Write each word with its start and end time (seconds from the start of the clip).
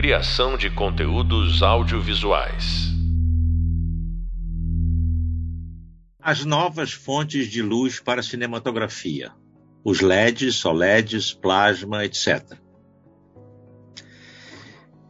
Criação 0.00 0.56
de 0.56 0.70
conteúdos 0.70 1.60
audiovisuais. 1.60 2.86
As 6.22 6.44
novas 6.44 6.92
fontes 6.92 7.48
de 7.48 7.60
luz 7.62 7.98
para 7.98 8.22
cinematografia. 8.22 9.32
Os 9.82 10.00
LEDs, 10.00 10.64
OLEDs, 10.64 11.32
plasma, 11.32 12.04
etc. 12.04 12.56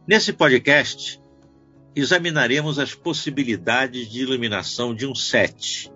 Nesse 0.07 0.33
podcast, 0.33 1.21
examinaremos 1.95 2.79
as 2.79 2.95
possibilidades 2.95 4.09
de 4.09 4.21
iluminação 4.21 4.95
de 4.95 5.05
um 5.05 5.13
set, 5.13 5.91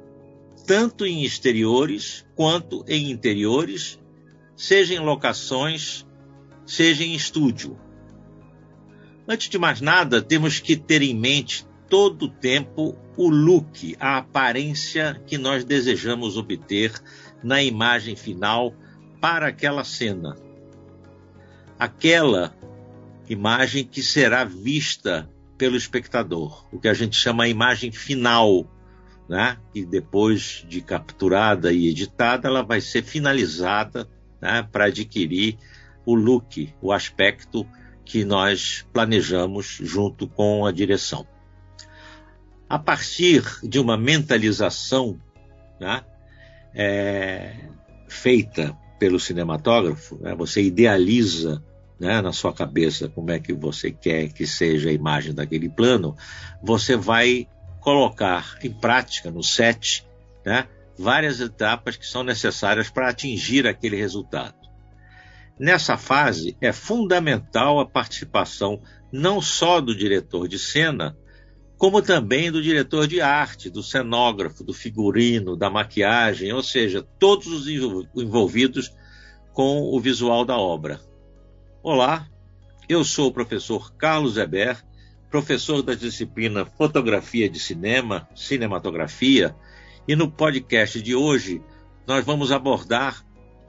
tanto 0.68 1.04
em 1.04 1.24
exteriores 1.24 2.28
quanto 2.36 2.86
em 2.88 3.10
interiores, 3.10 4.00
seja 4.56 4.94
em 4.94 5.00
locações, 5.00 6.06
seja 6.64 7.04
em 7.04 7.16
estúdio. 7.16 7.76
Antes 9.28 9.50
de 9.50 9.58
mais 9.58 9.80
nada, 9.80 10.22
temos 10.22 10.60
que 10.60 10.76
ter 10.76 11.02
em 11.02 11.16
mente 11.16 11.66
todo 11.90 12.24
o 12.24 12.30
tempo 12.30 12.98
o 13.16 13.30
look, 13.30 13.96
a 14.00 14.18
aparência 14.18 15.22
que 15.28 15.38
nós 15.38 15.64
desejamos 15.64 16.36
obter 16.36 16.92
na 17.44 17.62
imagem 17.62 18.16
final 18.16 18.74
para 19.22 19.48
aquela 19.48 19.84
cena. 19.84 20.36
Aquela 21.80 22.56
imagem 23.30 23.86
que 23.86 24.02
será 24.02 24.44
vista 24.44 25.30
pelo 25.58 25.78
espectador, 25.78 26.66
o 26.74 26.80
que 26.80 26.88
a 26.88 26.94
gente 26.94 27.16
chama 27.16 27.46
a 27.46 27.50
imagem 27.50 27.92
final, 27.92 28.68
né? 29.30 29.58
E 29.74 29.86
depois 29.86 30.66
de 30.68 30.82
capturada 30.82 31.72
e 31.72 31.88
editada, 31.88 32.48
ela 32.48 32.64
vai 32.64 32.82
ser 32.82 33.04
finalizada 33.04 34.10
né? 34.42 34.68
para 34.70 34.86
adquirir 34.86 35.58
o 36.06 36.16
look, 36.16 36.74
o 36.82 36.92
aspecto 36.92 37.66
que 38.06 38.26
nós 38.26 38.86
planejamos 38.92 39.78
junto 39.82 40.28
com 40.28 40.66
a 40.66 40.72
direção. 40.72 41.28
A 42.68 42.80
partir 42.80 43.44
de 43.64 43.80
uma 43.80 43.98
mentalização 43.98 45.20
né, 45.80 46.04
é, 46.74 47.56
feita 48.08 48.76
pelo 49.00 49.20
cinematógrafo, 49.20 50.18
né, 50.18 50.34
você 50.36 50.62
idealiza 50.62 51.64
né, 52.00 52.22
na 52.22 52.34
sua 52.34 52.54
cabeça 52.54 53.08
como 53.10 53.32
é 53.32 53.40
que 53.40 53.54
você 53.54 53.92
quer 53.92 54.30
que 54.30 54.46
seja 54.46 54.90
a 54.90 54.94
imagem 54.94 55.34
daquele 55.34 55.70
plano, 55.70 56.16
você 56.62 56.96
vai 56.96 57.48
colocar 57.80 58.58
em 58.64 58.72
prática 58.72 59.30
no 59.30 59.44
set 59.44 60.06
né, 60.46 60.68
várias 60.98 61.40
etapas 61.40 61.96
que 61.96 62.06
são 62.06 62.24
necessárias 62.24 62.90
para 62.90 63.10
atingir 63.10 63.68
aquele 63.68 63.98
resultado. 63.98 64.63
Nessa 65.60 65.98
fase, 65.98 66.58
é 66.60 66.74
fundamental 66.74 67.80
a 67.80 67.86
participação 67.86 68.82
não 69.12 69.40
só 69.40 69.80
do 69.80 69.96
diretor 69.96 70.48
de 70.48 70.58
cena, 70.58 71.16
como 71.78 72.02
também 72.02 72.52
do 72.52 72.62
diretor 72.62 73.08
de 73.08 73.22
arte, 73.22 73.70
do 73.70 73.84
cenógrafo, 73.84 74.64
do 74.64 74.74
figurino, 74.74 75.56
da 75.56 75.70
maquiagem, 75.70 76.52
ou 76.52 76.64
seja, 76.64 77.06
todos 77.20 77.48
os 77.48 77.68
envolvidos 77.68 78.92
com 79.54 79.82
o 79.82 80.00
visual 80.00 80.44
da 80.44 80.58
obra. 80.58 81.00
Olá, 81.84 82.28
eu 82.90 83.04
sou 83.04 83.28
o 83.28 83.34
professor 83.34 83.94
Carlos 83.96 84.38
Eber, 84.38 84.84
professor 85.30 85.84
da 85.84 85.94
disciplina 85.94 86.66
Fotografia 86.66 87.48
de 87.48 87.60
Cinema, 87.60 88.28
Cinematografia, 88.36 89.56
e 90.08 90.16
no 90.16 90.32
podcast 90.32 91.02
de 91.02 91.14
hoje 91.14 91.62
nós 92.08 92.26
vamos 92.26 92.52
abordar 92.52 93.24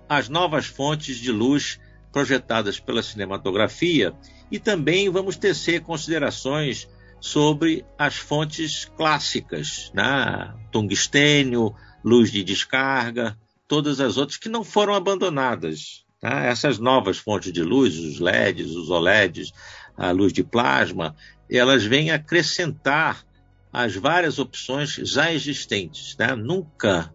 as 0.09 0.29
novas 0.29 0.67
fontes 0.67 1.17
de 1.17 1.33
luz 1.33 1.79
projetadas 2.13 2.79
pela 2.79 3.03
cinematografia 3.03 4.15
e 4.51 4.59
também 4.59 5.09
vamos 5.09 5.37
tecer 5.37 5.81
considerações 5.81 6.89
sobre 7.21 7.85
as 7.99 8.17
fontes 8.17 8.85
clássicas, 8.97 9.91
né? 9.95 10.55
tungstênio, 10.71 11.75
luz 12.05 12.31
de 12.31 12.45
descarga, 12.45 13.37
todas 13.67 13.99
as 13.99 14.17
outras 14.19 14.37
que 14.37 14.49
não 14.49 14.63
foram 14.63 14.95
abandonadas. 14.95 16.05
Tá? 16.21 16.45
Essas 16.45 16.79
novas 16.79 17.19
fontes 17.19 17.53
de 17.53 17.63
luz, 17.63 17.99
os 17.99 18.21
LEDs, 18.21 18.73
os 18.73 18.91
OLEDs, 18.91 19.53
a 19.97 20.11
luz 20.11 20.33
de 20.33 20.45
plasma, 20.45 21.17
elas 21.51 21.85
vêm 21.85 22.11
acrescentar 22.11 23.25
as 23.73 23.97
várias 23.97 24.39
opções 24.39 24.95
já 24.95 25.33
existentes. 25.33 26.17
Né? 26.17 26.35
Nunca 26.37 27.13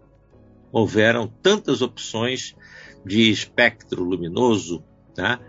houveram 0.71 1.27
tantas 1.27 1.81
opções 1.81 2.55
de 3.05 3.29
espectro 3.29 4.03
luminoso 4.03 4.83
né, 5.17 5.39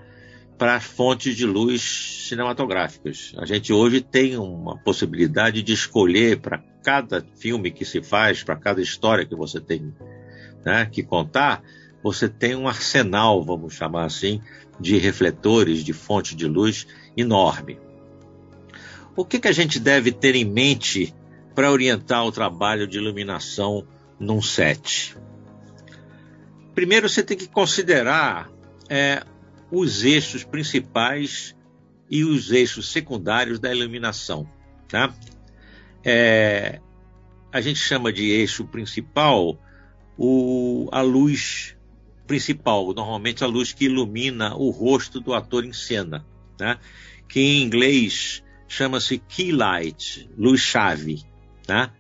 para 0.58 0.76
as 0.76 0.84
fontes 0.84 1.36
de 1.36 1.46
luz 1.46 2.26
cinematográficas. 2.28 3.32
A 3.38 3.46
gente 3.46 3.72
hoje 3.72 4.00
tem 4.00 4.36
uma 4.36 4.76
possibilidade 4.78 5.62
de 5.62 5.72
escolher 5.72 6.38
para 6.38 6.58
cada 6.82 7.24
filme 7.36 7.70
que 7.70 7.84
se 7.84 8.02
faz, 8.02 8.42
para 8.42 8.56
cada 8.56 8.80
história 8.80 9.24
que 9.24 9.34
você 9.34 9.60
tem 9.60 9.94
né, 10.64 10.86
que 10.86 11.02
contar, 11.02 11.62
você 12.02 12.28
tem 12.28 12.54
um 12.54 12.68
arsenal, 12.68 13.42
vamos 13.44 13.74
chamar 13.74 14.04
assim, 14.04 14.40
de 14.78 14.96
refletores, 14.98 15.84
de 15.84 15.92
fonte 15.92 16.34
de 16.34 16.46
luz 16.46 16.86
enorme. 17.16 17.78
O 19.16 19.24
que, 19.24 19.38
que 19.38 19.48
a 19.48 19.52
gente 19.52 19.78
deve 19.78 20.12
ter 20.12 20.34
em 20.34 20.44
mente 20.44 21.14
para 21.54 21.70
orientar 21.70 22.24
o 22.24 22.32
trabalho 22.32 22.86
de 22.86 22.98
iluminação 22.98 23.86
num 24.18 24.40
set? 24.40 25.16
Primeiro, 26.74 27.08
você 27.08 27.22
tem 27.22 27.36
que 27.36 27.48
considerar 27.48 28.50
é, 28.88 29.22
os 29.70 30.04
eixos 30.04 30.44
principais 30.44 31.54
e 32.10 32.24
os 32.24 32.50
eixos 32.50 32.90
secundários 32.90 33.58
da 33.58 33.72
iluminação. 33.72 34.48
Tá? 34.88 35.14
É, 36.04 36.80
a 37.52 37.60
gente 37.60 37.78
chama 37.78 38.12
de 38.12 38.30
eixo 38.30 38.64
principal 38.64 39.58
o, 40.16 40.88
a 40.92 41.00
luz 41.00 41.76
principal, 42.26 42.92
normalmente 42.92 43.42
a 43.42 43.46
luz 43.46 43.72
que 43.72 43.86
ilumina 43.86 44.54
o 44.54 44.70
rosto 44.70 45.20
do 45.20 45.34
ator 45.34 45.64
em 45.64 45.72
cena, 45.72 46.24
né? 46.58 46.78
que 47.28 47.40
em 47.40 47.62
inglês 47.62 48.42
chama-se 48.68 49.18
key 49.18 49.50
light, 49.50 50.28
luz-chave. 50.36 51.24
Tá? 51.66 51.92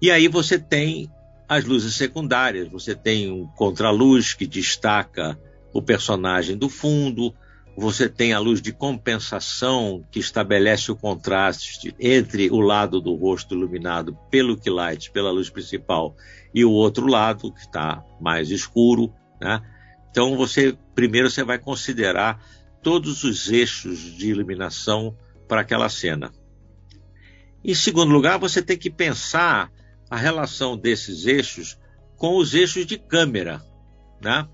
E 0.00 0.10
aí 0.10 0.28
você 0.28 0.58
tem 0.58 1.10
as 1.48 1.64
luzes 1.64 1.94
secundárias, 1.94 2.68
você 2.68 2.94
tem 2.94 3.30
um 3.30 3.46
contraluz 3.46 4.34
que 4.34 4.46
destaca 4.46 5.38
o 5.72 5.82
personagem 5.82 6.56
do 6.56 6.68
fundo, 6.68 7.34
você 7.76 8.08
tem 8.08 8.32
a 8.32 8.38
luz 8.38 8.62
de 8.62 8.72
compensação 8.72 10.04
que 10.10 10.20
estabelece 10.20 10.92
o 10.92 10.96
contraste 10.96 11.94
entre 11.98 12.48
o 12.50 12.60
lado 12.60 13.00
do 13.00 13.14
rosto 13.14 13.54
iluminado 13.54 14.16
pelo 14.30 14.58
light, 14.66 15.10
pela 15.10 15.32
luz 15.32 15.50
principal, 15.50 16.14
e 16.54 16.64
o 16.64 16.70
outro 16.70 17.06
lado 17.06 17.52
que 17.52 17.60
está 17.60 18.02
mais 18.20 18.50
escuro, 18.50 19.12
né? 19.40 19.60
Então 20.10 20.36
você 20.36 20.78
primeiro 20.94 21.28
você 21.28 21.42
vai 21.42 21.58
considerar 21.58 22.40
todos 22.80 23.24
os 23.24 23.50
eixos 23.50 23.98
de 23.98 24.28
iluminação 24.28 25.16
para 25.48 25.62
aquela 25.62 25.88
cena. 25.88 26.32
Em 27.64 27.74
segundo 27.74 28.12
lugar, 28.12 28.38
você 28.38 28.62
tem 28.62 28.76
que 28.76 28.90
pensar 28.90 29.72
a 30.10 30.16
relação 30.16 30.76
desses 30.76 31.26
eixos 31.26 31.78
com 32.16 32.36
os 32.36 32.54
eixos 32.54 32.86
de 32.86 32.98
câmera, 32.98 33.62
né? 34.20 34.48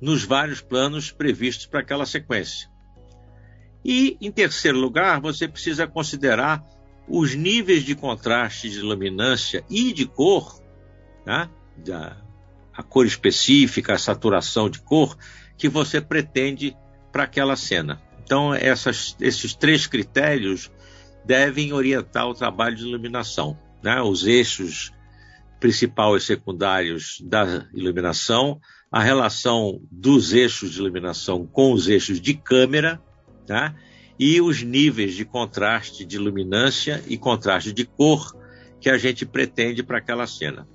nos 0.00 0.24
vários 0.24 0.60
planos 0.60 1.12
previstos 1.12 1.66
para 1.66 1.80
aquela 1.80 2.06
sequência. 2.06 2.68
E, 3.84 4.16
em 4.20 4.30
terceiro 4.30 4.78
lugar, 4.78 5.20
você 5.20 5.46
precisa 5.46 5.86
considerar 5.86 6.64
os 7.08 7.34
níveis 7.34 7.84
de 7.84 7.94
contraste 7.94 8.70
de 8.70 8.80
luminância 8.80 9.64
e 9.68 9.92
de 9.92 10.06
cor, 10.06 10.60
né? 11.26 11.48
da, 11.76 12.16
a 12.74 12.82
cor 12.82 13.06
específica, 13.06 13.94
a 13.94 13.98
saturação 13.98 14.68
de 14.68 14.80
cor 14.80 15.16
que 15.56 15.68
você 15.68 16.00
pretende 16.00 16.76
para 17.12 17.24
aquela 17.24 17.56
cena. 17.56 18.00
Então, 18.24 18.54
essas, 18.54 19.16
esses 19.20 19.54
três 19.54 19.86
critérios 19.86 20.70
devem 21.24 21.72
orientar 21.72 22.26
o 22.26 22.34
trabalho 22.34 22.76
de 22.76 22.82
iluminação. 22.82 23.58
Né? 23.82 24.00
Os 24.00 24.26
eixos 24.26 24.92
principal 25.58 26.16
e 26.16 26.20
secundários 26.20 27.18
da 27.24 27.66
iluminação, 27.72 28.60
a 28.90 29.02
relação 29.02 29.80
dos 29.90 30.32
eixos 30.32 30.72
de 30.72 30.78
iluminação 30.80 31.46
com 31.46 31.72
os 31.72 31.88
eixos 31.88 32.20
de 32.20 32.34
câmera, 32.34 33.00
tá? 33.46 33.74
e 34.18 34.40
os 34.40 34.62
níveis 34.62 35.14
de 35.14 35.24
contraste 35.24 36.04
de 36.04 36.18
luminância 36.18 37.02
e 37.06 37.16
contraste 37.16 37.72
de 37.72 37.84
cor 37.84 38.36
que 38.80 38.90
a 38.90 38.98
gente 38.98 39.24
pretende 39.24 39.82
para 39.82 39.98
aquela 39.98 40.26
cena. 40.26 40.66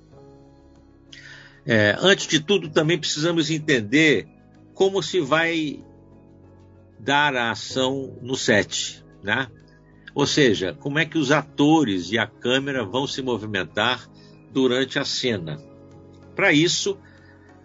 É, 1.66 1.96
antes 2.00 2.26
de 2.26 2.40
tudo, 2.40 2.70
também 2.70 2.98
precisamos 2.98 3.50
entender 3.50 4.26
como 4.74 5.02
se 5.02 5.20
vai 5.20 5.84
dar 6.98 7.36
a 7.36 7.50
ação 7.50 8.18
no 8.22 8.36
set, 8.36 9.04
né? 9.22 9.48
Ou 10.14 10.26
seja, 10.26 10.74
como 10.78 10.98
é 10.98 11.04
que 11.04 11.18
os 11.18 11.30
atores 11.30 12.10
e 12.10 12.18
a 12.18 12.26
câmera 12.26 12.84
vão 12.84 13.06
se 13.06 13.22
movimentar 13.22 14.08
durante 14.52 14.98
a 14.98 15.04
cena. 15.04 15.58
Para 16.34 16.52
isso, 16.52 16.98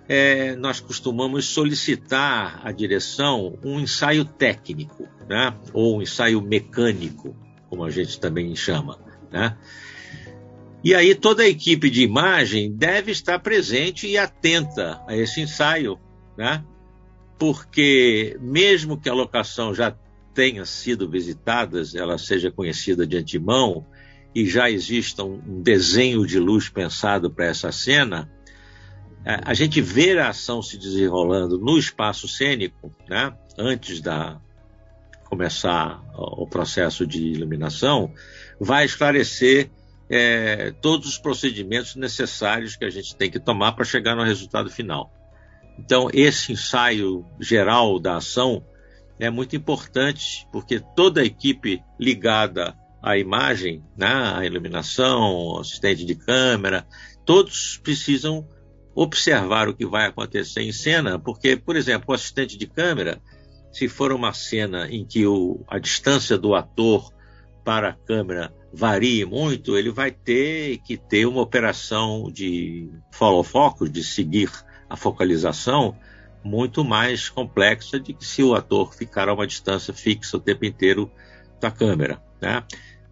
é, 0.08 0.56
nós 0.56 0.80
costumamos 0.80 1.46
solicitar 1.46 2.62
à 2.64 2.72
direção 2.72 3.58
um 3.64 3.80
ensaio 3.80 4.26
técnico, 4.26 5.08
né? 5.28 5.56
ou 5.74 5.98
um 5.98 6.02
ensaio 6.02 6.42
mecânico, 6.42 7.36
como 7.70 7.84
a 7.84 7.90
gente 7.90 8.20
também 8.20 8.56
chama. 8.56 9.00
Né? 9.32 9.58
E 10.84 10.94
aí 10.94 11.16
toda 11.16 11.44
a 11.44 11.48
equipe 11.48 11.90
de 11.90 12.04
imagem 12.04 12.72
deve 12.76 13.12
estar 13.12 13.40
presente 13.40 14.08
e 14.08 14.18
atenta 14.18 15.02
a 15.08 15.16
esse 15.16 15.42
ensaio, 15.42 16.00
né? 16.38 16.64
porque 17.40 18.38
mesmo 18.42 19.00
que 19.00 19.10
a 19.10 19.14
locação 19.14 19.74
já 19.74 19.96
tenha 20.34 20.66
sido 20.66 21.10
visitada, 21.10 21.82
ela 21.96 22.18
seja 22.18 22.52
conhecida 22.52 23.06
de 23.06 23.18
antemão 23.18 23.86
e 24.34 24.48
já 24.48 24.70
exista 24.70 25.24
um 25.24 25.62
desenho 25.62 26.26
de 26.26 26.40
luz 26.40 26.70
pensado 26.70 27.30
para 27.30 27.46
essa 27.46 27.72
cena, 27.72 28.32
a 29.26 29.54
gente 29.54 29.80
ver 29.80 30.20
a 30.20 30.30
ação 30.30 30.62
se 30.62 30.78
desenrolando 30.78 31.58
no 31.58 31.78
espaço 31.78 32.28
cênico, 32.28 32.92
né, 33.08 33.34
antes 33.58 34.02
da 34.02 34.40
começar 35.24 36.04
o 36.16 36.46
processo 36.46 37.08
de 37.08 37.20
iluminação, 37.20 38.14
vai 38.60 38.86
esclarecer 38.86 39.72
é, 40.10 40.72
todos 40.82 41.08
os 41.08 41.18
procedimentos 41.18 41.96
necessários 41.96 42.76
que 42.76 42.86
a 42.86 42.90
gente 42.90 43.16
tem 43.16 43.32
que 43.32 43.40
tomar 43.40 43.72
para 43.72 43.86
chegar 43.86 44.16
no 44.16 44.24
resultado 44.24 44.70
final. 44.70 45.12
Então, 45.80 46.08
esse 46.14 46.52
ensaio 46.52 47.26
geral 47.40 48.00
da 48.00 48.18
ação 48.18 48.64
é 49.20 49.30
muito 49.30 49.56
importante, 49.56 50.48
porque 50.52 50.80
toda 50.80 51.22
a 51.22 51.26
equipe 51.26 51.84
ligada 52.00 52.76
à 53.02 53.18
imagem, 53.18 53.84
né, 53.98 54.34
à 54.36 54.46
iluminação, 54.46 55.60
assistente 55.60 56.06
de 56.06 56.16
câmera, 56.16 56.88
todos 57.26 57.80
precisam 57.84 58.48
observar 58.96 59.68
o 59.68 59.74
que 59.74 59.86
vai 59.86 60.08
acontecer 60.08 60.62
em 60.62 60.72
cena, 60.72 61.18
porque, 61.18 61.56
por 61.56 61.76
exemplo, 61.76 62.06
o 62.10 62.14
assistente 62.14 62.58
de 62.58 62.68
câmera, 62.68 63.22
se 63.72 63.88
for 63.88 64.12
uma 64.12 64.34
cena 64.34 64.88
em 64.90 65.06
que 65.06 65.26
o, 65.26 65.64
a 65.68 65.80
distância 65.80 66.38
do 66.38 66.54
ator 66.54 67.12
para 67.64 67.90
a 67.90 67.94
câmera 67.94 68.54
varie 68.72 69.26
muito, 69.26 69.78
ele 69.78 69.92
vai 69.92 70.12
ter 70.12 70.80
que 70.80 70.98
ter 70.98 71.26
uma 71.26 71.42
operação 71.42 72.30
de 72.32 72.90
follow 73.12 73.44
focus, 73.44 73.92
de 73.92 74.04
seguir 74.04 74.52
a 74.90 74.96
focalização, 74.96 75.96
muito 76.44 76.84
mais 76.84 77.30
complexa 77.30 78.00
de 78.00 78.14
que 78.14 78.26
se 78.26 78.44
o 78.44 78.54
ator 78.54 78.94
ficar 78.94 79.30
a 79.30 79.34
uma 79.34 79.48
distância 79.48 79.94
fixa 79.94 80.38
o 80.38 80.40
tempo 80.40 80.66
inteiro 80.66 81.12
da 81.60 81.72
câmera. 81.72 82.22
Né? 82.42 82.64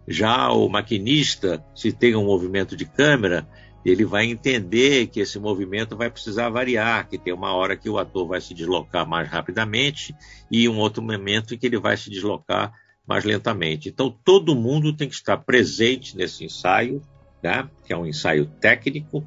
Já 0.06 0.50
o 0.52 0.68
maquinista, 0.68 1.64
se 1.74 1.92
tem 1.92 2.14
um 2.14 2.26
movimento 2.26 2.76
de 2.76 2.84
câmera, 2.84 3.48
ele 3.84 4.04
vai 4.04 4.26
entender 4.26 5.08
que 5.08 5.20
esse 5.20 5.38
movimento 5.38 5.96
vai 5.96 6.10
precisar 6.10 6.48
variar, 6.50 7.08
que 7.08 7.18
tem 7.18 7.32
uma 7.32 7.52
hora 7.52 7.76
que 7.76 7.88
o 7.88 7.98
ator 7.98 8.26
vai 8.26 8.40
se 8.40 8.54
deslocar 8.54 9.08
mais 9.08 9.28
rapidamente 9.28 10.14
e 10.50 10.68
um 10.68 10.78
outro 10.78 11.02
momento 11.02 11.54
em 11.54 11.58
que 11.58 11.66
ele 11.66 11.78
vai 11.78 11.96
se 11.96 12.10
deslocar 12.10 12.72
mais 13.06 13.24
lentamente. 13.24 13.88
Então 13.88 14.16
todo 14.24 14.54
mundo 14.54 14.92
tem 14.92 15.08
que 15.08 15.14
estar 15.14 15.36
presente 15.38 16.16
nesse 16.16 16.44
ensaio, 16.44 17.02
né? 17.42 17.68
que 17.84 17.92
é 17.92 17.96
um 17.96 18.06
ensaio 18.06 18.46
técnico, 18.60 19.26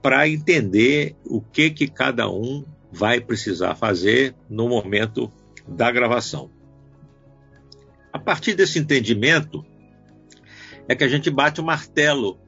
para 0.00 0.28
entender 0.28 1.16
o 1.24 1.40
que 1.40 1.68
que 1.70 1.88
cada 1.88 2.30
um 2.30 2.64
vai 2.92 3.20
precisar 3.20 3.74
fazer 3.74 4.34
no 4.48 4.68
momento 4.68 5.30
da 5.66 5.90
gravação. 5.90 6.50
A 8.12 8.18
partir 8.18 8.54
desse 8.54 8.78
entendimento 8.78 9.64
é 10.88 10.94
que 10.94 11.04
a 11.04 11.08
gente 11.08 11.30
bate 11.30 11.60
o 11.60 11.64
martelo, 11.64 12.38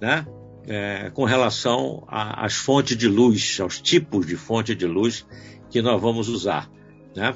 né? 0.00 0.26
é, 0.68 1.10
com 1.14 1.24
relação 1.24 2.04
às 2.06 2.54
fontes 2.54 2.96
de 2.96 3.08
luz, 3.08 3.58
aos 3.60 3.80
tipos 3.80 4.26
de 4.26 4.36
fonte 4.36 4.74
de 4.74 4.86
luz 4.86 5.26
que 5.70 5.80
nós 5.80 6.00
vamos 6.00 6.28
usar. 6.28 6.70
Né? 7.16 7.34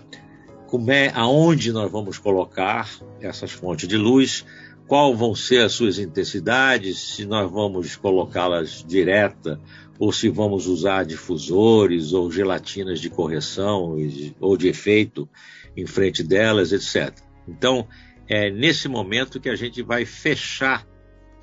Como 0.67 0.91
é, 0.93 1.11
aonde 1.15 1.73
nós 1.73 1.91
vamos 1.91 2.19
colocar 2.19 2.89
essas 3.21 3.51
fontes 3.51 3.89
de 3.89 3.97
luz, 3.97 4.45
qual 4.87 5.14
vão 5.14 5.34
ser 5.34 5.64
as 5.64 5.73
suas 5.73 5.99
intensidades, 5.99 6.99
se 6.99 7.25
nós 7.25 7.50
vamos 7.50 7.96
colocá-las 7.96 8.84
direta 8.87 9.61
ou 9.99 10.12
se 10.12 10.29
vamos 10.29 10.67
usar 10.67 11.05
difusores 11.05 12.12
ou 12.12 12.31
gelatinas 12.31 13.00
de 13.00 13.08
correção 13.08 13.96
ou 14.40 14.56
de 14.56 14.69
efeito 14.69 15.29
em 15.76 15.87
frente 15.87 16.23
delas, 16.23 16.73
etc. 16.73 17.17
Então, 17.49 17.87
é 18.29 18.50
nesse 18.50 18.88
momento 18.88 19.40
que 19.40 19.49
a 19.49 19.56
gente 19.56 19.82
vai 19.82 20.05
fechar 20.05 20.87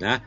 né, 0.00 0.22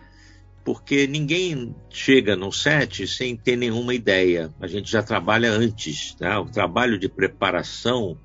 porque 0.64 1.08
ninguém 1.08 1.76
chega 1.90 2.36
no 2.36 2.52
set 2.52 3.06
sem 3.08 3.36
ter 3.36 3.58
nenhuma 3.58 3.94
ideia. 3.94 4.54
A 4.62 4.68
gente 4.68 4.90
já 4.90 5.04
trabalha 5.04 5.52
antes, 5.52 6.16
né? 6.20 6.38
O 6.38 6.46
trabalho 6.46 6.98
de 6.98 7.10
preparação 7.10 8.18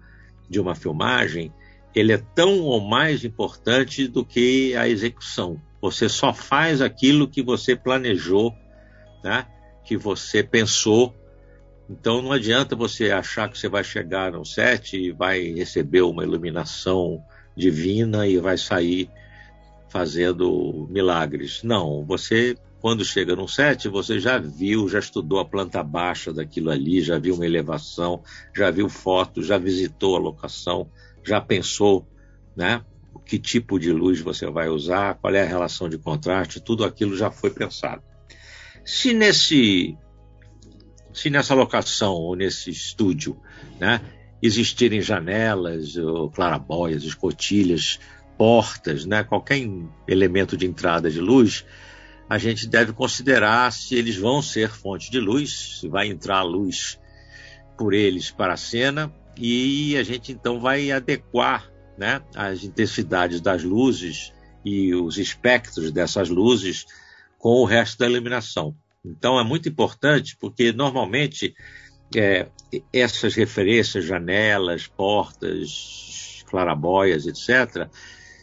de 0.49 0.61
uma 0.61 0.75
filmagem, 0.75 1.53
ele 1.99 2.13
é 2.13 2.19
tão 2.19 2.61
ou 2.61 2.81
mais 2.81 3.25
importante 3.25 4.07
do 4.07 4.25
que 4.25 4.75
a 4.77 4.89
execução. 4.89 5.61
Você 5.81 6.09
só 6.09 6.33
faz 6.33 6.81
aquilo 6.81 7.29
que 7.29 7.43
você 7.43 7.75
planejou, 7.75 8.53
né? 9.23 9.47
Que 9.85 9.97
você 9.97 10.43
pensou. 10.43 11.15
Então 11.89 12.21
não 12.21 12.33
adianta 12.33 12.77
você 12.77 13.11
achar 13.11 13.49
que 13.49 13.59
você 13.59 13.69
vai 13.69 13.83
chegar 13.83 14.33
no 14.33 14.45
set 14.45 14.97
e 14.97 15.11
vai 15.11 15.53
receber 15.53 16.03
uma 16.03 16.23
iluminação 16.23 17.23
divina 17.57 18.27
e 18.27 18.39
vai 18.39 18.59
sair 18.59 19.11
fazendo 19.89 20.87
milagres. 20.91 21.63
Não, 21.63 22.05
você 22.05 22.55
quando 22.81 23.05
chega 23.05 23.35
num 23.35 23.49
set, 23.49 23.89
você 23.89 24.21
já 24.21 24.39
viu, 24.39 24.89
já 24.89 25.01
estudou 25.01 25.41
a 25.41 25.45
planta 25.45 25.83
baixa 25.83 26.33
daquilo 26.33 26.71
ali, 26.71 27.01
já 27.01 27.19
viu 27.19 27.35
uma 27.35 27.47
elevação, 27.47 28.23
já 28.55 28.71
viu 28.71 28.89
fotos, 28.89 29.47
já 29.47 29.59
visitou 29.59 30.15
a 30.15 30.21
locação, 30.21 30.89
já 31.29 31.41
pensou, 31.41 32.09
né? 32.57 32.83
Que 33.25 33.39
tipo 33.39 33.79
de 33.79 33.93
luz 33.93 34.21
você 34.21 34.51
vai 34.51 34.69
usar, 34.69 35.15
qual 35.15 35.35
é 35.35 35.43
a 35.43 35.47
relação 35.47 35.89
de 35.89 35.99
contraste, 35.99 36.61
tudo 36.61 36.85
aquilo 36.85 37.17
já 37.17 37.31
foi 37.31 37.51
pensado. 37.51 38.03
Se 38.85 39.13
nesse 39.13 39.97
se 41.13 41.31
nessa 41.31 41.55
locação 41.55 42.15
ou 42.15 42.37
nesse 42.37 42.71
estúdio, 42.71 43.37
né, 43.81 44.01
existirem 44.41 45.01
janelas, 45.01 45.97
ou 45.97 46.31
clarabóias, 46.31 47.03
escotilhas, 47.03 47.99
portas, 48.37 49.05
né, 49.05 49.25
qualquer 49.25 49.59
elemento 50.07 50.57
de 50.57 50.65
entrada 50.65 51.11
de 51.11 51.21
luz, 51.21 51.65
a 52.31 52.39
gente 52.39 52.69
deve 52.69 52.93
considerar 52.93 53.73
se 53.73 53.97
eles 53.97 54.17
vão 54.17 54.41
ser 54.41 54.71
fonte 54.71 55.11
de 55.11 55.19
luz, 55.19 55.79
se 55.81 55.89
vai 55.89 56.09
entrar 56.09 56.43
luz 56.43 57.01
por 57.77 57.95
eles 57.95 58.31
para 58.31 58.53
a 58.53 58.57
cena, 58.57 59.13
e 59.39 59.97
a 59.97 60.03
gente 60.03 60.33
então 60.33 60.61
vai 60.61 60.91
adequar 60.91 61.71
né, 61.97 62.21
as 62.35 62.65
intensidades 62.65 63.41
das 63.41 63.63
luzes 63.63 64.33
e 64.65 64.95
os 64.95 65.17
espectros 65.17 65.91
dessas 65.93 66.29
luzes 66.29 66.87
com 67.39 67.61
o 67.61 67.65
resto 67.65 67.99
da 67.99 68.07
iluminação. 68.07 68.75
Então 69.05 69.39
é 69.39 69.45
muito 69.45 69.69
importante 69.69 70.37
porque 70.39 70.73
normalmente 70.73 71.55
é, 72.17 72.49
essas 72.93 73.35
referências, 73.35 74.05
janelas, 74.05 74.87
portas, 74.87 76.45
clarabóias, 76.49 77.27
etc., 77.27 77.89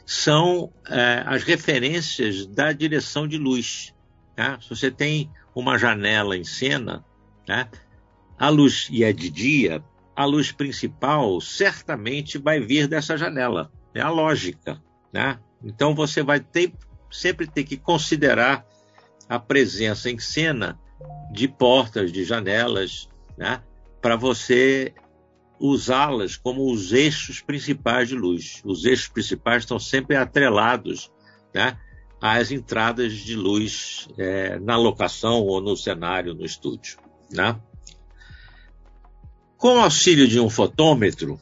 são 0.06 0.72
é, 0.88 1.24
as 1.26 1.44
referências 1.44 2.46
da 2.46 2.72
direção 2.72 3.28
de 3.28 3.38
luz. 3.38 3.94
Tá? 4.36 4.60
Se 4.62 4.70
você 4.70 4.92
tem 4.92 5.32
uma 5.54 5.78
janela 5.78 6.38
em 6.38 6.44
cena, 6.44 7.04
tá? 7.46 7.68
a 8.38 8.50
luz 8.50 8.88
e 8.92 9.04
é 9.04 9.12
de 9.12 9.30
dia, 9.30 9.84
a 10.16 10.26
luz 10.26 10.52
principal 10.52 11.42
certamente 11.42 12.38
vai 12.38 12.60
vir 12.60 12.88
dessa 12.88 13.18
janela. 13.18 13.72
É 13.94 14.02
a 14.02 14.10
lógica. 14.10 14.82
Né? 15.12 15.40
Então 15.64 15.94
você 15.94 16.24
vai 16.24 16.40
ter, 16.40 16.74
sempre 17.12 17.48
ter 17.48 17.64
que 17.64 17.78
considerar 17.78 18.66
a 19.28 19.40
presença 19.40 20.10
em 20.10 20.20
cena 20.20 20.80
de 21.32 21.48
portas, 21.48 22.12
de 22.12 22.24
janelas, 22.24 23.10
né? 23.38 23.62
para 24.02 24.16
você 24.16 24.94
usá-las 25.60 26.38
como 26.38 26.72
os 26.72 26.92
eixos 26.92 27.42
principais 27.42 28.10
de 28.10 28.16
luz. 28.16 28.62
Os 28.64 28.86
eixos 28.86 29.08
principais 29.08 29.64
estão 29.64 29.80
sempre 29.80 30.16
atrelados 30.16 31.12
né, 31.54 31.78
às 32.22 32.52
entradas 32.52 33.14
de 33.14 33.36
luz 33.36 34.08
é, 34.18 34.60
na 34.60 34.78
locação 34.78 35.42
ou 35.42 35.62
no 35.62 35.76
cenário, 35.76 36.34
no 36.34 36.46
estúdio. 36.46 36.98
Né? 37.32 37.60
Com 39.66 39.78
o 39.78 39.80
auxílio 39.80 40.28
de 40.28 40.40
um 40.40 40.48
fotômetro, 40.48 41.40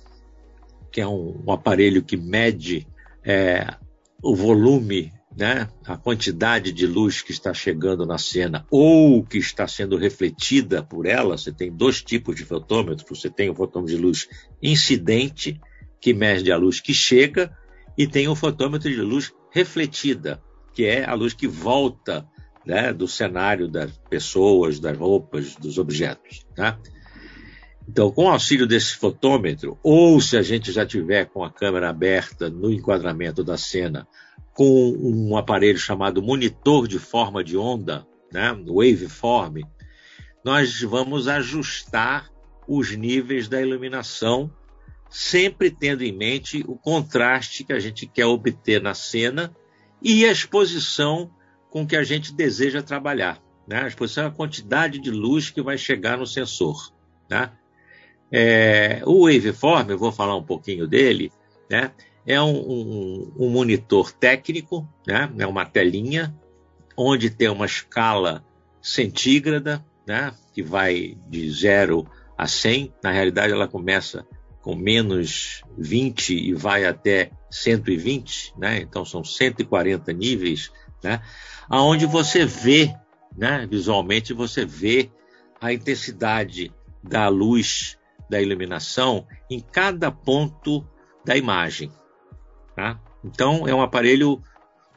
que 0.89 1.01
é 1.01 1.06
um, 1.06 1.44
um 1.46 1.51
aparelho 1.51 2.01
que 2.01 2.15
mede 2.15 2.88
é, 3.22 3.75
o 4.24 4.34
volume 4.34 5.12
né, 5.36 5.68
a 5.86 5.98
quantidade 5.98 6.72
de 6.72 6.88
luz 6.88 7.22
que 7.22 7.34
está 7.34 7.53
chegando 7.53 8.06
na 8.06 8.18
cena 8.18 8.65
ou 8.72 9.25
que 9.25 9.39
está 9.39 9.68
sendo 9.68 9.98
refletida 9.98 10.82
por 10.82 11.06
ela, 11.06 11.38
você 11.38 11.51
tem 11.51 11.70
dois 11.70 12.01
tipos 12.01 12.38
de 12.38 12.46
fotômetro, 12.46 13.06
você 13.13 13.30
tem 13.30 13.50
o 13.50 13.56
fotômetro 13.56 13.94
de 13.94 14.01
luz 14.01 14.30
incidente, 14.62 15.60
que 16.00 16.13
mede 16.13 16.50
a 16.50 16.56
luz 16.56 16.80
que 16.80 16.94
chega, 16.94 17.53
e 17.98 18.08
tem 18.08 18.30
o 18.30 18.36
fotômetro 18.36 18.89
de 18.89 19.01
luz 19.01 19.34
refletida, 19.51 20.42
que 20.74 20.86
é 20.86 21.03
a 21.03 21.13
luz 21.13 21.34
que 21.34 21.46
volta 21.46 22.25
né, 22.65 22.94
do 22.94 23.06
cenário 23.06 23.68
das 23.68 23.92
pessoas, 24.10 24.80
das 24.80 24.98
roupas, 24.98 25.58
dos 25.58 25.77
objetos. 25.77 26.46
Tá? 26.56 26.80
Então, 27.88 28.12
com 28.12 28.25
o 28.25 28.30
auxílio 28.30 28.66
desse 28.66 28.96
fotômetro, 28.96 29.78
ou 29.84 30.20
se 30.22 30.38
a 30.38 30.42
gente 30.42 30.72
já 30.72 30.86
tiver 30.86 31.25
com 31.25 31.44
a 31.44 31.52
câmera 31.52 31.90
aberta 31.90 32.50
no 32.50 32.72
enquadramento 32.72 33.44
da 33.44 33.58
cena, 33.58 34.08
com 34.54 34.92
um 35.00 35.36
aparelho 35.36 35.78
chamado 35.78 36.22
monitor 36.22 36.88
de 36.88 37.00
forma 37.00 37.44
de 37.44 37.58
onda, 37.58 38.08
né, 38.32 38.54
waveform, 38.66 39.63
nós 40.44 40.82
vamos 40.82 41.28
ajustar 41.28 42.30
os 42.68 42.96
níveis 42.96 43.48
da 43.48 43.62
iluminação, 43.62 44.52
sempre 45.10 45.70
tendo 45.70 46.04
em 46.04 46.12
mente 46.12 46.63
o 46.68 46.75
contraste 46.75 47.63
que 47.63 47.74
a 47.74 47.80
gente 47.80 48.08
quer 48.08 48.25
obter 48.25 48.82
na 48.82 48.94
cena 48.94 49.54
e 50.02 50.25
a 50.25 50.32
exposição 50.32 51.32
com 51.70 51.86
que 51.86 51.96
a 51.96 52.04
gente 52.04 52.34
deseja 52.34 52.82
trabalhar. 52.82 53.42
Né? 53.68 53.84
A 53.84 53.88
exposição 53.88 54.25
é 54.25 54.28
a 54.28 54.32
quantidade 54.32 55.00
de 55.00 55.12
luz 55.12 55.50
que 55.50 55.62
vai 55.62 55.78
chegar 55.78 56.18
no 56.18 56.28
sensor. 56.28 56.94
Né? 57.30 57.52
É, 58.32 59.01
o 59.06 59.25
Waveform, 59.25 59.89
eu 59.89 59.98
vou 59.98 60.12
falar 60.12 60.36
um 60.36 60.44
pouquinho 60.44 60.88
dele, 60.88 61.32
né? 61.70 61.92
é 62.25 62.42
um, 62.42 62.56
um, 62.56 63.34
um 63.38 63.50
monitor 63.50 64.12
técnico, 64.12 64.88
né? 65.06 65.32
é 65.38 65.46
uma 65.46 65.65
telinha, 65.65 66.34
onde 66.96 67.30
tem 67.30 67.50
uma 67.50 67.65
escala 67.65 68.44
centígrada, 68.82 69.84
né? 70.08 70.34
que 70.53 70.63
vai 70.63 71.18
de 71.27 71.50
0 71.51 72.08
a 72.38 72.48
100. 72.48 72.94
Na 73.03 73.12
realidade, 73.12 73.53
ela 73.53 73.68
começa 73.68 74.25
com 74.62 74.75
menos 74.75 75.62
20 75.77 76.34
e 76.34 76.53
vai 76.53 76.86
até 76.86 77.32
120, 77.51 78.53
né? 78.58 78.80
então 78.80 79.03
são 79.03 79.24
140 79.24 80.13
níveis, 80.13 80.72
né? 81.03 81.22
aonde 81.70 82.06
você 82.06 82.46
vê, 82.46 82.96
né? 83.38 83.68
visualmente, 83.70 84.34
você 84.34 84.65
vê 84.65 85.12
a 85.60 85.74
intensidade 85.74 86.72
da 87.03 87.27
luz 87.27 87.98
da 88.34 88.42
iluminação 88.42 89.28
em 89.50 89.60
cada 89.60 90.12
ponto 90.12 90.84
da 91.24 91.38
imagem. 91.38 91.92
Tá? 92.75 93.00
Então, 93.24 93.68
é 93.68 93.75
um 93.75 93.82
aparelho 93.82 94.42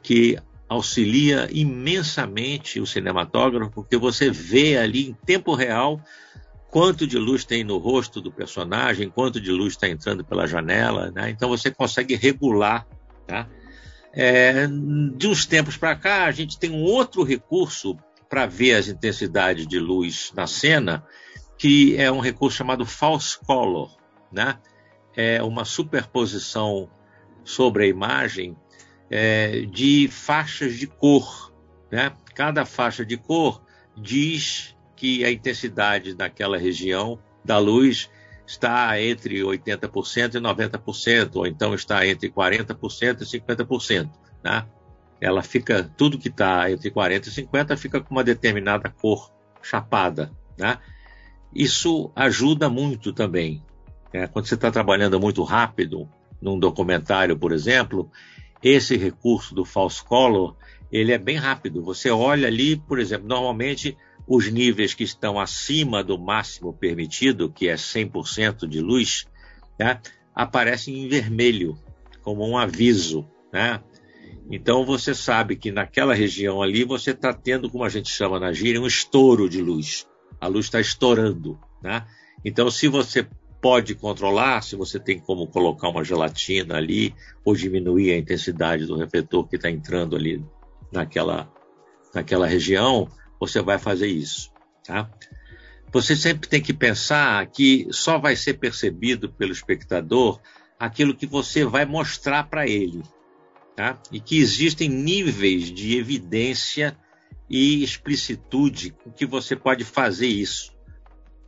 que 0.01 0.37
auxilia 0.67 1.47
imensamente 1.51 2.79
o 2.79 2.87
cinematógrafo, 2.87 3.71
porque 3.71 3.95
você 3.95 4.31
vê 4.31 4.75
ali 4.77 5.09
em 5.09 5.13
tempo 5.13 5.53
real 5.53 6.01
quanto 6.69 7.05
de 7.05 7.17
luz 7.17 7.45
tem 7.45 7.63
no 7.63 7.77
rosto 7.77 8.19
do 8.19 8.31
personagem, 8.31 9.09
quanto 9.09 9.39
de 9.39 9.51
luz 9.51 9.73
está 9.73 9.87
entrando 9.87 10.25
pela 10.25 10.47
janela, 10.47 11.11
né? 11.11 11.29
então 11.29 11.47
você 11.47 11.69
consegue 11.69 12.15
regular. 12.15 12.87
Tá? 13.27 13.47
É, 14.13 14.67
de 15.15 15.27
uns 15.27 15.45
tempos 15.45 15.77
para 15.77 15.95
cá, 15.95 16.25
a 16.25 16.31
gente 16.31 16.57
tem 16.57 16.71
um 16.71 16.81
outro 16.81 17.23
recurso 17.23 17.95
para 18.27 18.47
ver 18.47 18.73
as 18.73 18.87
intensidades 18.87 19.67
de 19.67 19.79
luz 19.79 20.33
na 20.35 20.47
cena, 20.47 21.05
que 21.57 21.97
é 21.97 22.11
um 22.11 22.19
recurso 22.19 22.57
chamado 22.57 22.85
false 22.85 23.37
color. 23.39 23.95
Né? 24.31 24.57
É 25.15 25.41
uma 25.41 25.65
superposição 25.65 26.89
sobre 27.43 27.85
a 27.85 27.87
imagem 27.87 28.55
é, 29.09 29.61
de 29.61 30.07
faixas 30.07 30.75
de 30.75 30.87
cor. 30.87 31.53
Né? 31.91 32.11
Cada 32.35 32.65
faixa 32.65 33.05
de 33.05 33.17
cor 33.17 33.61
diz 33.95 34.75
que 34.95 35.23
a 35.23 35.31
intensidade 35.31 36.13
daquela 36.13 36.57
região 36.57 37.19
da 37.43 37.57
luz 37.57 38.09
está 38.45 38.99
entre 39.01 39.41
80% 39.41 40.35
e 40.35 40.39
90%, 40.39 41.35
ou 41.35 41.45
então 41.45 41.73
está 41.73 42.05
entre 42.07 42.29
40% 42.29 43.21
e 43.21 43.39
50%. 43.39 44.09
Né? 44.43 44.65
Ela 45.19 45.41
fica, 45.41 45.91
tudo 45.97 46.17
que 46.17 46.29
está 46.29 46.71
entre 46.71 46.89
40 46.91 47.27
e 47.27 47.31
50 47.31 47.77
fica 47.77 48.01
com 48.01 48.13
uma 48.13 48.23
determinada 48.23 48.89
cor 48.89 49.31
chapada. 49.61 50.31
Né? 50.57 50.77
Isso 51.53 52.11
ajuda 52.15 52.69
muito 52.69 53.13
também. 53.13 53.63
Né? 54.13 54.27
Quando 54.27 54.45
você 54.45 54.55
está 54.55 54.71
trabalhando 54.71 55.19
muito 55.19 55.43
rápido, 55.43 56.09
num 56.41 56.59
documentário, 56.59 57.37
por 57.37 57.51
exemplo, 57.51 58.09
esse 58.61 58.95
recurso 58.97 59.55
do 59.55 59.65
false 59.65 60.03
color, 60.03 60.55
ele 60.91 61.11
é 61.11 61.17
bem 61.17 61.37
rápido. 61.37 61.83
Você 61.83 62.09
olha 62.09 62.47
ali, 62.47 62.77
por 62.77 62.99
exemplo, 62.99 63.27
normalmente 63.27 63.97
os 64.27 64.51
níveis 64.51 64.93
que 64.93 65.03
estão 65.03 65.39
acima 65.39 66.03
do 66.03 66.17
máximo 66.17 66.73
permitido, 66.73 67.51
que 67.51 67.67
é 67.69 67.75
100% 67.75 68.67
de 68.67 68.81
luz, 68.81 69.25
né, 69.79 69.99
aparecem 70.35 71.03
em 71.03 71.07
vermelho, 71.07 71.77
como 72.21 72.45
um 72.47 72.57
aviso. 72.57 73.27
Né? 73.51 73.81
Então 74.51 74.85
você 74.85 75.15
sabe 75.15 75.55
que 75.55 75.71
naquela 75.71 76.13
região 76.13 76.61
ali 76.61 76.83
você 76.83 77.11
está 77.11 77.33
tendo, 77.33 77.69
como 77.69 77.83
a 77.83 77.89
gente 77.89 78.09
chama 78.09 78.39
na 78.39 78.51
gíria, 78.51 78.81
um 78.81 78.87
estouro 78.87 79.49
de 79.49 79.61
luz. 79.61 80.05
A 80.39 80.47
luz 80.47 80.65
está 80.65 80.79
estourando. 80.79 81.59
Né? 81.81 82.05
Então, 82.43 82.69
se 82.69 82.87
você 82.87 83.27
pode 83.61 83.95
controlar, 83.95 84.61
se 84.61 84.75
você 84.75 84.99
tem 84.99 85.19
como 85.19 85.47
colocar 85.47 85.89
uma 85.89 86.03
gelatina 86.03 86.75
ali 86.77 87.13
ou 87.43 87.55
diminuir 87.55 88.11
a 88.11 88.17
intensidade 88.17 88.85
do 88.85 88.97
refletor 88.97 89.47
que 89.47 89.55
está 89.55 89.69
entrando 89.69 90.15
ali 90.15 90.43
naquela, 90.91 91.51
naquela 92.13 92.47
região, 92.47 93.09
você 93.39 93.61
vai 93.61 93.77
fazer 93.77 94.07
isso. 94.07 94.51
Tá? 94.85 95.09
Você 95.91 96.15
sempre 96.15 96.47
tem 96.47 96.61
que 96.61 96.73
pensar 96.73 97.45
que 97.47 97.87
só 97.91 98.17
vai 98.17 98.35
ser 98.35 98.55
percebido 98.55 99.29
pelo 99.29 99.51
espectador 99.51 100.39
aquilo 100.79 101.15
que 101.15 101.25
você 101.25 101.65
vai 101.65 101.85
mostrar 101.85 102.43
para 102.43 102.67
ele. 102.67 103.01
Tá? 103.75 103.99
E 104.11 104.19
que 104.19 104.37
existem 104.37 104.89
níveis 104.89 105.71
de 105.71 105.97
evidência 105.97 106.97
e 107.49 107.83
explicitude 107.83 108.91
com 108.91 109.11
que 109.11 109.25
você 109.25 109.55
pode 109.55 109.83
fazer 109.83 110.27
isso, 110.27 110.71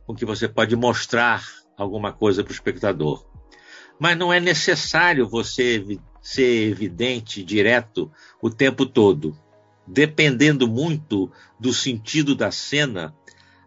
com 0.06 0.14
que 0.14 0.24
você 0.24 0.48
pode 0.48 0.74
mostrar 0.76 1.46
alguma 1.76 2.12
coisa 2.12 2.42
para 2.42 2.50
o 2.50 2.54
espectador. 2.54 3.26
Mas 3.98 4.16
não 4.16 4.32
é 4.32 4.40
necessário 4.40 5.28
você 5.28 5.84
ser 6.22 6.70
evidente, 6.70 7.42
direto, 7.42 8.10
o 8.40 8.50
tempo 8.50 8.86
todo. 8.86 9.36
Dependendo 9.86 10.68
muito 10.68 11.30
do 11.58 11.72
sentido 11.72 12.34
da 12.34 12.50
cena, 12.50 13.14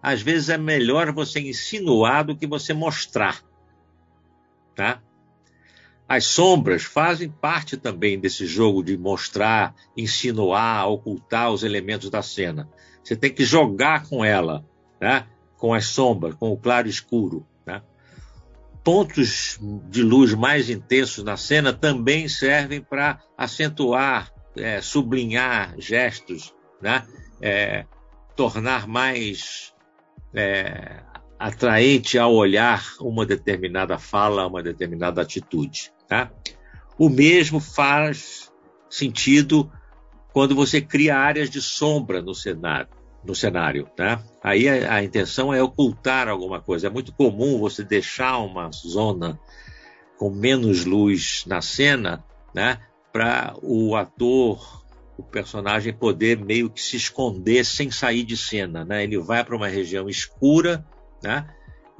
às 0.01 0.21
vezes 0.21 0.49
é 0.49 0.57
melhor 0.57 1.11
você 1.11 1.39
insinuar 1.39 2.25
do 2.25 2.35
que 2.35 2.47
você 2.47 2.73
mostrar. 2.73 3.41
Tá? 4.75 5.01
As 6.15 6.25
sombras 6.25 6.83
fazem 6.83 7.29
parte 7.29 7.77
também 7.77 8.19
desse 8.19 8.45
jogo 8.45 8.83
de 8.83 8.97
mostrar, 8.97 9.73
insinuar, 9.97 10.89
ocultar 10.89 11.51
os 11.51 11.63
elementos 11.63 12.09
da 12.09 12.21
cena. 12.21 12.69
Você 13.03 13.15
tem 13.15 13.33
que 13.33 13.43
jogar 13.43 14.07
com 14.07 14.23
ela, 14.23 14.65
né? 14.99 15.25
com 15.57 15.73
as 15.73 15.85
sombras, 15.85 16.35
com 16.35 16.51
o 16.51 16.57
claro 16.57 16.87
e 16.87 16.89
escuro 16.89 17.45
pontos 18.83 19.57
de 19.89 20.03
luz 20.03 20.33
mais 20.33 20.69
intensos 20.69 21.23
na 21.23 21.37
cena 21.37 21.71
também 21.71 22.27
servem 22.27 22.81
para 22.81 23.19
acentuar, 23.37 24.31
é, 24.57 24.81
sublinhar 24.81 25.73
gestos, 25.79 26.53
né? 26.81 27.05
É, 27.41 27.85
tornar 28.35 28.87
mais 28.87 29.73
é, 30.33 30.99
atraente 31.39 32.17
ao 32.17 32.33
olhar 32.33 32.83
uma 32.99 33.25
determinada 33.25 33.97
fala, 33.97 34.47
uma 34.47 34.61
determinada 34.61 35.21
atitude. 35.21 35.92
Tá? 36.13 36.31
O 36.95 37.09
mesmo 37.09 37.59
faz 37.59 38.51
sentido 38.87 39.71
quando 40.31 40.53
você 40.53 40.79
cria 40.79 41.17
áreas 41.17 41.49
de 41.49 41.59
sombra 41.59 42.21
no 42.21 42.35
cenário 42.35 42.87
no 43.25 43.33
cenário, 43.33 43.89
né? 43.97 44.21
Aí 44.43 44.67
a, 44.67 44.95
a, 44.95 45.03
intenção 45.03 45.53
é 45.53 45.63
ocultar 45.63 46.27
alguma 46.27 46.59
coisa. 46.59 46.87
É 46.87 46.89
muito 46.89 47.13
comum 47.13 47.57
você 47.57 47.81
deixar 47.81 48.37
uma 48.39 48.69
zona 48.73 49.39
com 50.17 50.29
menos 50.29 50.83
luz 50.83 51.45
na 51.47 51.61
cena, 51.61 52.21
né? 52.53 52.79
Para 53.13 53.55
o 53.61 53.95
ator, 53.95 54.83
o 55.17 55.23
personagem 55.23 55.93
poder 55.93 56.37
meio 56.37 56.69
que 56.69 56.81
se 56.81 56.97
esconder 56.97 57.63
sem 57.63 57.89
sair 57.89 58.25
de 58.25 58.35
cena, 58.35 58.83
né? 58.83 59.05
Ele 59.05 59.17
vai 59.17 59.41
para 59.41 59.55
uma 59.55 59.69
região 59.69 60.09
escura, 60.09 60.85
né? 61.23 61.47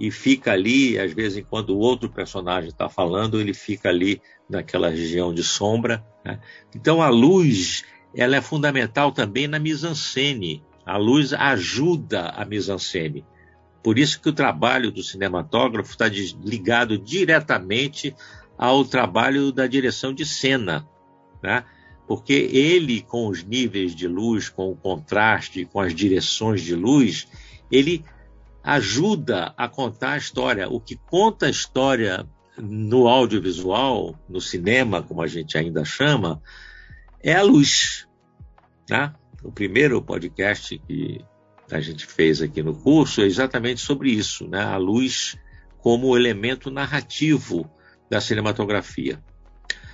E 0.04 0.12
fica 0.12 0.52
ali, 0.52 1.00
às 1.00 1.14
vezes, 1.14 1.38
enquanto 1.38 1.70
o 1.70 1.80
outro 1.80 2.10
personagem 2.10 2.68
está 2.68 2.90
falando, 2.90 3.40
ele 3.40 3.54
fica 3.54 3.88
ali 3.88 4.22
naquela 4.50 4.90
região 4.90 5.34
de 5.34 5.42
sombra. 5.42 6.06
Né? 6.26 6.42
Então 6.76 7.02
a 7.02 7.08
luz, 7.08 7.86
ela 8.14 8.36
é 8.36 8.42
fundamental 8.42 9.14
também 9.14 9.48
na 9.48 9.60
mise-en-scène, 9.60 10.62
a 10.86 10.98
luz 10.98 11.32
ajuda 11.32 12.32
a 12.32 12.44
mise-en-scène. 12.44 13.26
Por 13.82 13.98
isso 13.98 14.20
que 14.20 14.28
o 14.28 14.34
trabalho 14.34 14.92
do 14.92 15.02
cinematógrafo 15.02 15.92
está 15.92 16.10
ligado 16.44 16.98
diretamente 16.98 18.14
ao 18.58 18.84
trabalho 18.84 19.54
da 19.54 19.68
direção 19.68 20.14
de 20.14 20.26
cena, 20.26 20.86
né? 21.42 21.64
porque 22.06 22.34
ele, 22.34 23.00
com 23.04 23.30
os 23.30 23.42
níveis 23.42 23.96
de 23.96 24.10
luz, 24.10 24.50
com 24.50 24.70
o 24.70 24.76
contraste, 24.76 25.64
com 25.64 25.80
as 25.80 25.96
direções 25.96 26.62
de 26.62 26.76
luz, 26.76 27.26
ele 27.72 28.04
ajuda 28.64 29.54
a 29.58 29.68
contar 29.68 30.14
a 30.14 30.18
história. 30.18 30.70
O 30.70 30.80
que 30.80 30.96
conta 30.96 31.48
a 31.48 31.50
história 31.50 32.26
no 32.58 33.08
audiovisual, 33.08 34.18
no 34.30 34.40
cinema, 34.40 35.04
como 35.04 35.22
a 35.22 35.28
gente 35.28 35.58
ainda 35.58 35.84
chama, 35.84 36.42
é 37.22 37.34
a 37.34 37.42
luz. 37.42 38.08
Né? 38.90 39.14
o 39.44 39.52
primeiro 39.52 40.02
podcast 40.02 40.78
que 40.88 41.24
a 41.70 41.80
gente 41.80 42.06
fez 42.06 42.42
aqui 42.42 42.64
no 42.64 42.74
curso 42.74 43.22
é 43.22 43.26
exatamente 43.26 43.82
sobre 43.82 44.10
isso, 44.10 44.48
né? 44.48 44.64
A 44.64 44.78
luz 44.78 45.38
como 45.80 46.16
elemento 46.16 46.72
narrativo 46.72 47.70
da 48.10 48.22
cinematografia. 48.22 49.22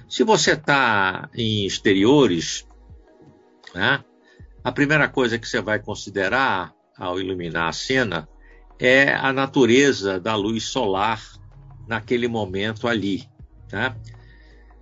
Se 0.07 0.23
você 0.23 0.53
está 0.53 1.29
em 1.33 1.65
exteriores, 1.65 2.67
né, 3.73 4.03
a 4.63 4.71
primeira 4.71 5.07
coisa 5.07 5.39
que 5.39 5.47
você 5.47 5.61
vai 5.61 5.79
considerar 5.79 6.73
ao 6.97 7.19
iluminar 7.19 7.69
a 7.69 7.73
cena 7.73 8.29
é 8.79 9.13
a 9.13 9.33
natureza 9.33 10.19
da 10.19 10.35
luz 10.35 10.65
solar 10.65 11.21
naquele 11.87 12.27
momento 12.27 12.87
ali. 12.87 13.27
Né? 13.71 13.95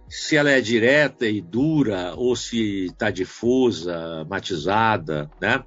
Se 0.08 0.38
ela 0.38 0.52
é 0.52 0.62
direta 0.62 1.26
e 1.26 1.42
dura 1.42 2.14
ou 2.16 2.36
se 2.36 2.86
está 2.86 3.10
difusa, 3.10 4.26
matizada. 4.30 5.30
Né? 5.42 5.64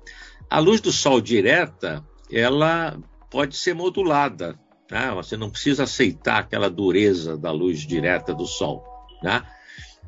A 0.48 0.58
luz 0.58 0.80
do 0.80 0.92
sol 0.92 1.20
direta, 1.20 2.04
ela 2.30 2.96
pode 3.28 3.56
ser 3.56 3.74
modulada. 3.74 4.58
Né? 4.90 5.10
Você 5.14 5.36
não 5.36 5.50
precisa 5.50 5.82
aceitar 5.82 6.38
aquela 6.38 6.70
dureza 6.70 7.36
da 7.36 7.50
luz 7.50 7.80
direta 7.80 8.32
do 8.32 8.46
sol. 8.46 8.84
Né? 9.22 9.42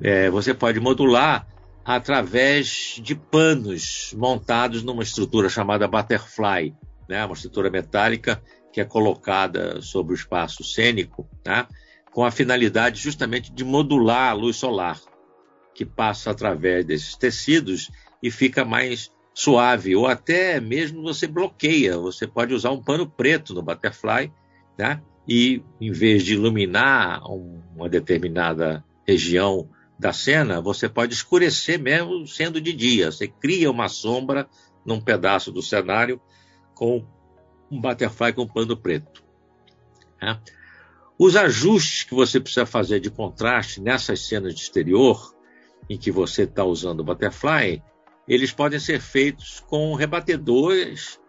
É, 0.00 0.31
você 0.31 0.55
pode 0.55 0.79
modular 0.79 1.47
através 1.85 3.00
de 3.02 3.14
panos 3.14 4.14
montados 4.17 4.85
numa 4.85 5.02
estrutura 5.02 5.49
chamada 5.49 5.88
butterfly, 5.88 6.75
né? 7.09 7.25
uma 7.25 7.35
estrutura 7.35 7.71
metálica 7.71 8.42
que 8.73 8.80
é 8.80 8.85
colocada 8.85 9.80
sobre 9.82 10.14
o 10.14 10.16
espaço 10.16 10.64
cênico, 10.64 11.28
né? 11.44 11.66
com 12.12 12.25
a 12.25 12.30
finalidade 12.30 13.00
justamente 13.00 13.52
de 13.52 13.64
modular 13.64 14.30
a 14.30 14.35
luz 14.35 14.56
solar, 14.56 15.00
que 15.75 15.85
passa 15.85 16.30
através 16.30 16.85
desses 16.85 17.16
tecidos 17.16 17.90
e 18.23 18.30
fica 18.30 18.64
mais 18.64 19.11
suave, 19.35 19.97
ou 19.97 20.06
até 20.06 20.61
mesmo 20.61 21.02
você 21.02 21.26
bloqueia. 21.26 21.97
Você 21.99 22.26
pode 22.26 22.52
usar 22.52 22.71
um 22.71 22.82
pano 22.82 23.09
preto 23.09 23.54
no 23.54 23.62
butterfly, 23.62 24.30
né? 24.78 25.00
e 25.26 25.62
em 25.80 25.92
vez 25.92 26.23
de 26.23 26.35
iluminar 26.35 27.23
uma 27.30 27.88
determinada 27.88 28.85
região 29.06 29.68
da 29.99 30.12
cena, 30.12 30.61
você 30.61 30.88
pode 30.88 31.14
escurecer 31.14 31.78
mesmo 31.78 32.26
sendo 32.26 32.61
de 32.61 32.73
dia. 32.73 33.12
Você 33.12 33.28
cria 33.28 33.71
uma 33.71 33.88
sombra 33.88 34.49
num 34.85 35.00
pedaço 35.00 35.52
do 35.52 35.62
cenário 35.62 36.21
com 36.82 37.06
um 37.70 37.80
butterfly 37.80 38.32
com 38.32 38.44
pano 38.44 38.76
preto. 38.76 39.22
Né? 40.20 40.36
Os 41.16 41.36
ajustes 41.36 42.02
que 42.02 42.12
você 42.12 42.40
precisa 42.40 42.66
fazer 42.66 42.98
de 42.98 43.08
contraste 43.08 43.80
nessas 43.80 44.26
cenas 44.26 44.52
de 44.52 44.62
exterior, 44.62 45.32
em 45.88 45.96
que 45.96 46.10
você 46.10 46.42
está 46.42 46.64
usando 46.64 46.98
o 46.98 47.04
butterfly, 47.04 47.80
eles 48.26 48.50
podem 48.50 48.80
ser 48.80 49.00
feitos 49.00 49.60
com 49.60 49.94
rebatedores 49.94 51.20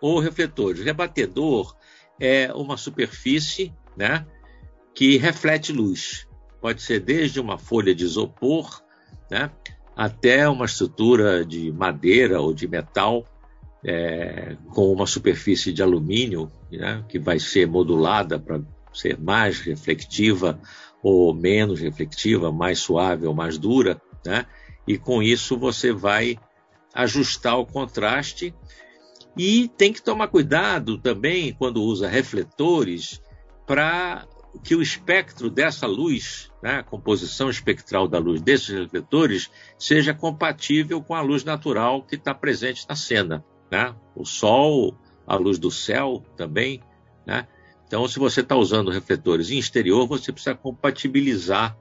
ou 0.00 0.18
refletores. 0.18 0.82
Rebatedor 0.82 1.76
é 2.18 2.50
uma 2.54 2.78
superfície 2.78 3.70
né, 3.94 4.26
que 4.94 5.18
reflete 5.18 5.74
luz. 5.74 6.26
Pode 6.58 6.80
ser 6.80 7.00
desde 7.00 7.38
uma 7.38 7.58
folha 7.58 7.94
de 7.94 8.04
isopor 8.04 8.82
né, 9.30 9.50
até 9.94 10.48
uma 10.48 10.64
estrutura 10.64 11.44
de 11.44 11.70
madeira 11.70 12.40
ou 12.40 12.54
de 12.54 12.66
metal 12.66 13.26
é, 13.84 14.56
com 14.70 14.92
uma 14.92 15.06
superfície 15.06 15.72
de 15.72 15.82
alumínio, 15.82 16.50
né, 16.70 17.04
que 17.08 17.18
vai 17.18 17.38
ser 17.38 17.66
modulada 17.66 18.38
para 18.38 18.60
ser 18.92 19.18
mais 19.18 19.60
reflectiva 19.60 20.60
ou 21.02 21.34
menos 21.34 21.80
reflectiva, 21.80 22.52
mais 22.52 22.78
suave 22.78 23.26
ou 23.26 23.34
mais 23.34 23.58
dura, 23.58 24.00
né? 24.24 24.46
E 24.86 24.96
com 24.96 25.22
isso 25.22 25.58
você 25.58 25.92
vai 25.92 26.38
ajustar 26.94 27.58
o 27.58 27.66
contraste 27.66 28.54
e 29.36 29.68
tem 29.76 29.92
que 29.92 30.02
tomar 30.02 30.28
cuidado 30.28 30.98
também 30.98 31.52
quando 31.54 31.82
usa 31.82 32.08
refletores 32.08 33.20
para 33.66 34.28
que 34.62 34.76
o 34.76 34.82
espectro 34.82 35.48
dessa 35.48 35.86
luz, 35.86 36.52
né, 36.62 36.80
a 36.80 36.82
composição 36.82 37.48
espectral 37.48 38.06
da 38.06 38.18
luz 38.18 38.40
desses 38.42 38.68
refletores, 38.68 39.50
seja 39.78 40.12
compatível 40.12 41.02
com 41.02 41.14
a 41.14 41.22
luz 41.22 41.42
natural 41.42 42.02
que 42.02 42.16
está 42.16 42.34
presente 42.34 42.86
na 42.86 42.94
cena 42.94 43.42
né? 43.72 43.94
o 44.14 44.26
sol, 44.26 44.94
a 45.26 45.34
luz 45.34 45.58
do 45.58 45.70
céu 45.70 46.22
também. 46.36 46.82
Né? 47.24 47.48
Então, 47.86 48.06
se 48.06 48.18
você 48.18 48.42
está 48.42 48.54
usando 48.54 48.90
refletores 48.90 49.50
em 49.50 49.58
exterior, 49.58 50.06
você 50.06 50.30
precisa 50.30 50.54
compatibilizar 50.54 51.74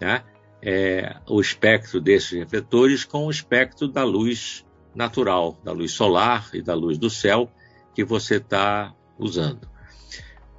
né? 0.00 0.22
é, 0.62 1.16
o 1.28 1.40
espectro 1.40 2.00
desses 2.00 2.30
refletores 2.30 3.04
com 3.04 3.26
o 3.26 3.30
espectro 3.30 3.88
da 3.88 4.04
luz 4.04 4.64
natural, 4.94 5.58
da 5.64 5.72
luz 5.72 5.90
solar 5.90 6.48
e 6.54 6.62
da 6.62 6.74
luz 6.74 6.96
do 6.96 7.10
céu 7.10 7.50
que 7.92 8.04
você 8.04 8.36
está 8.36 8.94
usando. 9.18 9.68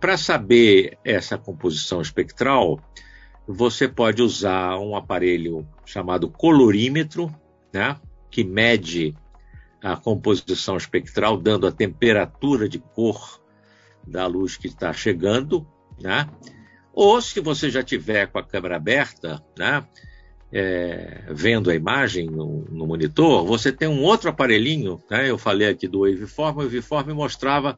Para 0.02 0.18
saber 0.18 0.98
essa 1.04 1.38
composição 1.38 2.02
espectral, 2.02 2.78
você 3.48 3.88
pode 3.88 4.22
usar 4.22 4.78
um 4.78 4.98
aparelho 4.98 5.66
chamado 5.86 6.30
colorímetro, 6.30 7.34
né, 7.74 7.96
que 8.30 8.44
mede 8.44 9.16
a 9.84 9.96
composição 9.96 10.78
espectral, 10.78 11.38
dando 11.38 11.68
a 11.68 11.72
temperatura 11.72 12.68
de 12.68 12.80
cor 12.80 13.42
da 14.06 14.26
luz 14.26 14.58
que 14.58 14.68
está 14.68 14.92
chegando, 14.94 15.68
né? 16.02 16.28
Ou 16.94 17.22
se 17.22 17.40
você 17.40 17.70
já 17.70 17.84
tiver 17.84 18.28
com 18.28 18.40
a 18.40 18.44
câmera 18.44 18.78
aberta, 18.78 19.44
né? 19.58 19.86
É, 20.52 21.26
vendo 21.30 21.70
a 21.70 21.76
imagem 21.76 22.26
no, 22.28 22.64
no, 22.72 22.88
monitor, 22.88 23.46
você 23.46 23.70
tem 23.70 23.88
um 23.88 24.02
outro 24.02 24.30
aparelhinho, 24.30 25.02
né? 25.10 25.30
Eu 25.30 25.38
falei 25.38 25.68
aqui 25.68 25.88
do 25.88 26.00
waveform, 26.00 26.58
o 26.58 26.64
waveform 26.64 27.14
mostrava 27.14 27.78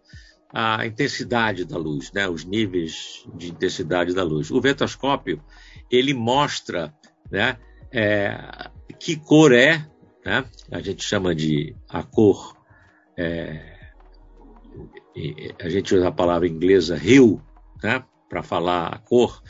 a 0.54 0.86
intensidade 0.86 1.66
da 1.66 1.78
luz, 1.78 2.12
né? 2.14 2.30
Os 2.30 2.46
níveis 2.46 3.26
de 3.36 3.50
intensidade 3.50 4.14
da 4.14 4.24
luz. 4.24 4.52
O 4.52 4.62
vetoscópio 4.62 5.44
ele 5.92 6.14
mostra, 6.14 6.94
né? 7.30 7.58
É, 7.92 8.70
que 9.00 9.16
cor 9.16 9.52
é 9.52 9.86
né? 10.26 10.46
A 10.72 10.80
gente 10.82 11.04
chama 11.04 11.34
de 11.34 11.76
a 11.88 12.04
cor, 12.04 12.56
é, 13.18 13.80
a 15.60 15.70
gente 15.70 15.96
usa 15.96 16.08
a 16.08 16.12
palavra 16.12 16.48
inglesa 16.48 16.96
hue, 16.96 17.40
né? 17.84 18.04
Para 18.30 18.44
falar 18.44 18.88
a 18.88 18.98
cor. 18.98 19.42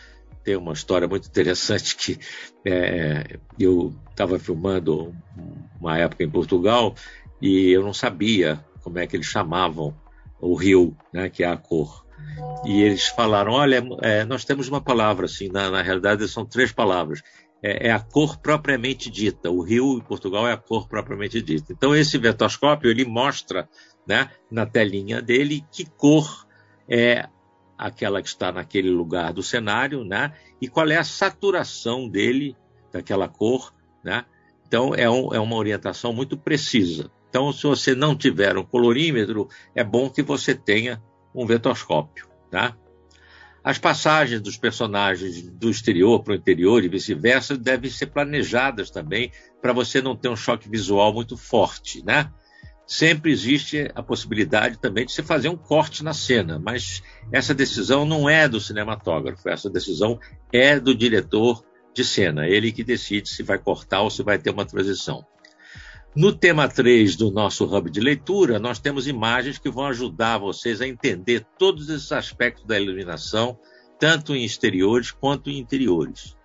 Tem 0.44 0.56
uma 0.56 0.74
história 0.74 1.08
muito 1.08 1.28
interessante 1.28 1.96
que 1.96 2.18
é, 2.66 3.38
eu 3.60 3.94
estava 4.10 4.40
filmando 4.40 5.14
uma 5.80 5.98
época 5.98 6.24
em 6.24 6.30
Portugal 6.30 6.96
e 7.42 7.70
eu 7.72 7.84
não 7.84 7.94
sabia 7.94 8.64
como 8.82 9.00
é 9.00 9.06
que 9.06 9.16
eles 9.16 9.28
chamavam 9.28 9.96
o 10.42 10.56
rio, 10.56 10.96
né, 11.14 11.30
que 11.30 11.44
é 11.44 11.48
a 11.48 11.58
cor. 11.58 12.06
E 12.66 12.82
eles 12.82 13.08
falaram: 13.08 13.52
olha, 13.52 13.84
é, 14.02 14.24
nós 14.26 14.46
temos 14.46 14.68
uma 14.68 14.82
palavra 14.82 15.26
assim, 15.26 15.50
na, 15.50 15.70
na 15.70 15.82
realidade 15.82 16.28
são 16.28 16.46
três 16.46 16.72
palavras 16.72 17.22
é, 17.62 17.88
é, 17.88 17.92
a 17.92 18.00
cor 18.00 18.38
propriamente 18.38 19.10
dita. 19.10 19.50
O 19.50 19.62
rio 19.62 19.98
em 19.98 20.02
Portugal 20.02 20.48
é 20.48 20.54
a 20.54 20.58
cor 20.58 20.88
propriamente 20.88 21.42
dita. 21.42 21.74
Então 21.74 21.96
esse 21.96 22.18
vetoscópio 22.18 22.90
ele 22.90 23.06
mostra, 23.06 23.70
né, 24.08 24.30
na 24.50 24.66
telinha 24.66 25.22
dele 25.22 25.64
que 25.72 25.86
cor 25.86 26.48
é 26.88 27.28
aquela 27.78 28.22
que 28.22 28.28
está 28.28 28.52
naquele 28.52 28.90
lugar 28.90 29.32
do 29.32 29.44
cenário, 29.44 30.04
né, 30.04 30.34
e 30.62 30.68
qual 30.68 30.88
é 30.90 30.98
a 30.98 31.04
saturação 31.04 32.08
dele 32.08 32.56
daquela 32.92 33.28
cor, 33.28 33.74
né. 34.04 34.26
Então 34.68 34.94
é, 34.96 35.10
um, 35.10 35.34
é 35.34 35.40
uma 35.40 35.56
orientação 35.56 36.14
muito 36.14 36.38
precisa. 36.38 37.12
Então 37.30 37.52
se 37.52 37.64
você 37.64 37.94
não 37.94 38.16
tiver 38.16 38.58
um 38.58 38.64
colorímetro, 38.64 39.48
é 39.76 39.84
bom 39.84 40.10
que 40.10 40.24
você 40.24 40.56
tenha 40.56 41.02
um 41.34 41.46
vetoscópio, 41.46 42.28
tá? 42.50 42.76
As 43.64 43.78
passagens 43.78 44.42
dos 44.42 44.58
personagens 44.58 45.42
do 45.50 45.70
exterior 45.70 46.24
para 46.24 46.34
o 46.34 46.36
interior 46.36 46.84
e 46.84 46.90
vice-versa 46.90 47.58
devem 47.58 47.90
ser 47.90 48.08
planejadas 48.08 48.90
também 48.90 49.32
para 49.62 49.74
você 49.74 50.02
não 50.02 50.16
ter 50.16 50.30
um 50.30 50.36
choque 50.36 50.70
visual 50.70 51.14
muito 51.14 51.36
forte, 51.36 52.04
né? 52.06 52.32
Sempre 52.88 53.32
existe 53.32 53.92
a 53.94 54.02
possibilidade 54.02 54.80
também 54.80 55.06
de 55.06 55.12
se 55.12 55.22
fazer 55.22 55.50
um 55.50 55.58
corte 55.58 56.04
na 56.04 56.14
cena, 56.14 56.58
mas 56.58 57.04
essa 57.32 57.54
decisão 57.54 58.04
não 58.04 58.28
é 58.28 58.48
do 58.48 58.60
cinematógrafo, 58.60 59.48
essa 59.48 59.70
decisão 59.70 60.20
é 60.52 60.80
do 60.80 60.96
diretor 60.96 61.64
de 61.94 62.04
cena, 62.04 62.48
ele 62.48 62.72
que 62.72 62.84
decide 62.84 63.30
se 63.30 63.44
vai 63.44 63.60
cortar 63.60 64.02
ou 64.02 64.10
se 64.10 64.24
vai 64.24 64.40
ter 64.40 64.50
uma 64.50 64.66
transição. 64.66 65.24
No 66.16 66.34
tema 66.34 66.68
3 66.68 67.16
do 67.16 67.30
nosso 67.30 67.66
hub 67.66 67.90
de 67.90 68.00
leitura, 68.00 68.58
nós 68.58 68.80
temos 68.80 69.08
imagens 69.08 69.60
que 69.60 69.70
vão 69.70 69.86
ajudar 69.86 70.40
vocês 70.40 70.82
a 70.82 70.88
entender 70.88 71.46
todos 71.58 71.88
esses 71.88 72.12
aspectos 72.12 72.66
da 72.66 72.80
iluminação, 72.80 73.60
tanto 74.00 74.36
em 74.36 74.44
exteriores 74.44 75.12
quanto 75.12 75.52
em 75.52 75.60
interiores. 75.60 76.36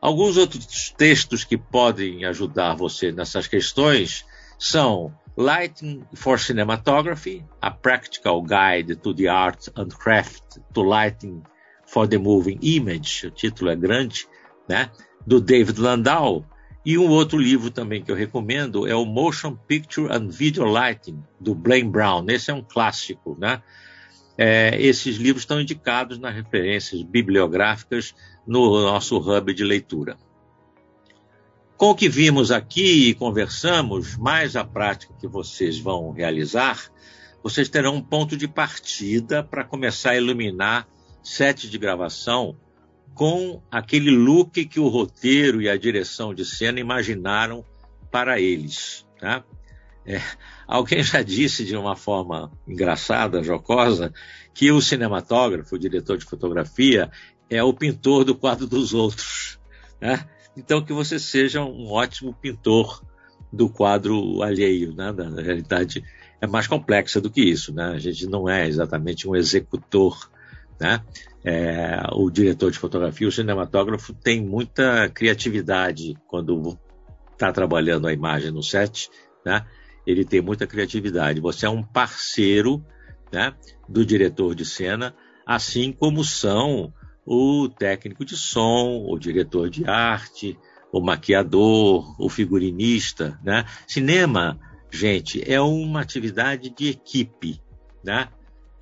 Alguns 0.00 0.36
outros 0.36 0.94
textos 0.96 1.42
que 1.42 1.58
podem 1.58 2.24
ajudar 2.26 2.74
você 2.76 3.10
nessas 3.10 3.48
questões 3.48 4.24
são 4.56 5.12
Lighting 5.36 6.04
for 6.14 6.38
Cinematography, 6.38 7.44
A 7.60 7.72
Practical 7.72 8.40
Guide 8.40 8.94
to 8.96 9.12
the 9.12 9.26
Art 9.26 9.66
and 9.76 9.88
Craft 9.88 10.60
to 10.72 10.82
Lighting 10.82 11.42
for 11.86 12.06
the 12.06 12.18
Moving 12.18 12.58
Image, 12.62 13.26
o 13.26 13.30
título 13.32 13.70
é 13.70 13.76
grande, 13.76 14.28
né? 14.68 14.90
do 15.26 15.40
David 15.40 15.80
Landau, 15.80 16.44
E 16.84 16.98
um 16.98 17.08
outro 17.08 17.38
livro 17.38 17.70
também 17.70 18.02
que 18.02 18.10
eu 18.10 18.16
recomendo 18.16 18.86
é 18.86 18.94
o 18.94 19.06
Motion 19.06 19.56
Picture 19.56 20.12
and 20.12 20.28
Video 20.28 20.64
Lighting, 20.64 21.22
do 21.40 21.54
Blaine 21.54 21.88
Brown. 21.88 22.26
Esse 22.28 22.50
é 22.50 22.54
um 22.54 22.62
clássico, 22.62 23.36
né? 23.40 23.62
É, 24.36 24.76
esses 24.80 25.16
livros 25.16 25.42
estão 25.42 25.60
indicados 25.60 26.18
nas 26.18 26.34
referências 26.34 27.02
bibliográficas 27.02 28.14
no 28.46 28.82
nosso 28.82 29.16
hub 29.16 29.54
de 29.54 29.64
leitura. 29.64 30.18
Com 31.76 31.90
o 31.90 31.94
que 31.94 32.08
vimos 32.08 32.50
aqui 32.50 33.08
e 33.08 33.14
conversamos, 33.14 34.16
mais 34.16 34.54
a 34.54 34.64
prática 34.64 35.14
que 35.18 35.26
vocês 35.26 35.78
vão 35.78 36.10
realizar, 36.10 36.90
vocês 37.42 37.68
terão 37.68 37.96
um 37.96 38.02
ponto 38.02 38.36
de 38.36 38.46
partida 38.46 39.42
para 39.42 39.64
começar 39.64 40.10
a 40.10 40.16
iluminar 40.16 40.86
sete 41.22 41.70
de 41.70 41.78
gravação 41.78 42.56
com 43.14 43.62
aquele 43.70 44.10
look 44.10 44.64
que 44.64 44.80
o 44.80 44.88
roteiro 44.88 45.62
e 45.62 45.68
a 45.68 45.76
direção 45.76 46.34
de 46.34 46.44
cena 46.44 46.80
imaginaram 46.80 47.64
para 48.10 48.40
eles. 48.40 49.06
Tá? 49.20 49.44
É, 50.04 50.20
alguém 50.66 51.02
já 51.02 51.22
disse 51.22 51.64
de 51.64 51.76
uma 51.76 51.96
forma 51.96 52.50
engraçada, 52.66 53.42
jocosa, 53.42 54.12
que 54.52 54.70
o 54.70 54.80
cinematógrafo, 54.80 55.76
o 55.76 55.78
diretor 55.78 56.18
de 56.18 56.24
fotografia, 56.24 57.10
é 57.48 57.62
o 57.62 57.72
pintor 57.72 58.24
do 58.24 58.34
quadro 58.34 58.66
dos 58.66 58.92
outros. 58.92 59.58
Né? 60.00 60.24
Então, 60.56 60.84
que 60.84 60.92
você 60.92 61.18
seja 61.18 61.62
um 61.62 61.90
ótimo 61.90 62.34
pintor 62.34 63.02
do 63.52 63.68
quadro 63.68 64.42
alheio. 64.42 64.92
Né? 64.94 65.12
Na 65.12 65.40
realidade, 65.40 66.04
é 66.40 66.46
mais 66.46 66.66
complexa 66.66 67.20
do 67.20 67.30
que 67.30 67.40
isso. 67.40 67.72
Né? 67.72 67.92
A 67.94 67.98
gente 67.98 68.26
não 68.26 68.48
é 68.48 68.66
exatamente 68.66 69.28
um 69.28 69.36
executor 69.36 70.30
né? 70.80 71.00
É, 71.44 72.02
o 72.12 72.30
diretor 72.30 72.70
de 72.70 72.78
fotografia, 72.78 73.28
o 73.28 73.32
cinematógrafo, 73.32 74.14
tem 74.14 74.42
muita 74.42 75.08
criatividade 75.10 76.14
quando 76.26 76.78
está 77.32 77.52
trabalhando 77.52 78.06
a 78.06 78.12
imagem 78.12 78.50
no 78.50 78.62
set, 78.62 79.10
né? 79.44 79.64
Ele 80.06 80.24
tem 80.24 80.40
muita 80.40 80.66
criatividade. 80.66 81.40
Você 81.40 81.66
é 81.66 81.70
um 81.70 81.82
parceiro, 81.82 82.84
né, 83.32 83.54
do 83.88 84.04
diretor 84.04 84.54
de 84.54 84.64
cena, 84.64 85.14
assim 85.46 85.92
como 85.92 86.22
são 86.24 86.92
o 87.26 87.68
técnico 87.68 88.24
de 88.24 88.36
som, 88.36 89.04
o 89.08 89.18
diretor 89.18 89.70
de 89.70 89.88
arte, 89.88 90.58
o 90.92 91.00
maquiador, 91.00 92.14
o 92.20 92.28
figurinista, 92.28 93.38
né? 93.42 93.64
Cinema, 93.86 94.58
gente, 94.90 95.42
é 95.50 95.60
uma 95.60 96.00
atividade 96.00 96.70
de 96.70 96.90
equipe, 96.90 97.60
né? 98.04 98.28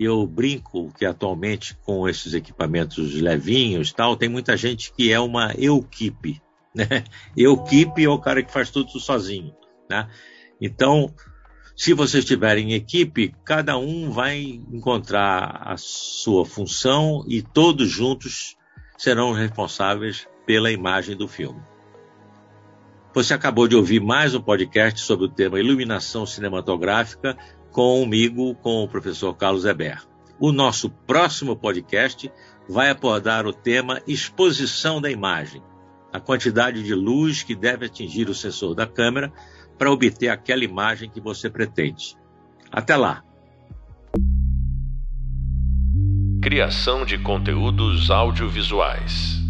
Eu 0.05 0.27
brinco 0.27 0.93
que 0.97 1.05
atualmente 1.05 1.77
com 1.85 2.09
esses 2.09 2.35
equipamentos 2.35 3.15
levinhos 3.15 3.93
tal, 3.93 4.17
tem 4.17 4.29
muita 4.29 4.57
gente 4.57 4.93
que 4.93 5.12
é 5.12 5.21
uma 5.21 5.53
equipe, 5.57 6.41
né? 6.75 7.05
Equipe 7.37 8.05
é 8.05 8.09
o 8.09 8.19
cara 8.19 8.43
que 8.43 8.53
faz 8.53 8.71
tudo 8.71 8.99
sozinho, 8.99 9.55
né? 9.88 10.09
Então, 10.61 11.12
se 11.77 11.95
vocês 11.95 12.25
tiverem 12.25 12.75
equipe, 12.75 13.35
cada 13.45 13.77
um 13.77 14.11
vai 14.11 14.61
encontrar 14.71 15.62
a 15.65 15.77
sua 15.77 16.45
função 16.45 17.25
e 17.27 17.43
todos 17.43 17.91
juntos 17.91 18.57
serão 18.97 19.33
responsáveis 19.33 20.29
pela 20.47 20.71
imagem 20.71 21.17
do 21.17 21.27
filme. 21.27 21.61
Você 23.15 23.35
acabou 23.35 23.69
de 23.69 23.77
ouvir 23.77 24.01
mais 24.01 24.35
um 24.35 24.41
podcast 24.41 25.01
sobre 25.01 25.27
o 25.27 25.29
tema 25.29 25.61
iluminação 25.61 26.25
cinematográfica 26.25 27.37
comigo, 27.72 28.54
com 28.56 28.85
o 28.85 28.88
professor 28.88 29.35
Carlos 29.35 29.64
Eber. 29.64 30.02
O 30.38 30.52
nosso 30.52 30.90
próximo 30.90 31.56
podcast 31.56 32.30
vai 32.68 32.90
abordar 32.90 33.46
o 33.46 33.52
tema 33.52 34.00
exposição 34.06 35.00
da 35.00 35.11
imagem, 35.11 35.62
a 36.12 36.20
quantidade 36.20 36.82
de 36.82 36.94
luz 36.94 37.42
que 37.42 37.54
deve 37.54 37.87
atingir 37.87 38.28
o 38.28 38.35
sensor 38.35 38.74
da 38.74 38.87
câmera 38.87 39.32
para 39.78 39.90
obter 39.90 40.28
aquela 40.28 40.62
imagem 40.62 41.11
que 41.11 41.20
você 41.20 41.48
pretende. 41.48 42.16
Até 42.70 42.96
lá! 42.96 43.24
Criação 46.42 47.04
de 47.04 47.18
conteúdos 47.18 48.11
audiovisuais. 48.11 49.41